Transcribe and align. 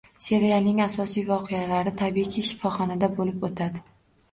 Serialning 0.27 0.79
asosiy 0.85 1.25
voqealari 1.27 1.95
tabiiyki 2.01 2.47
shifoxonada 2.49 3.13
bulib 3.23 3.49
o‘tadi. 3.53 3.87